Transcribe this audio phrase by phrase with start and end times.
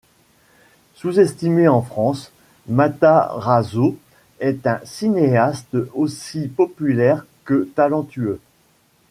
[0.95, 2.31] Sous-estimé en France,
[2.67, 3.99] Matarazzo
[4.39, 8.39] est un cinéaste aussi populaire que talentueux.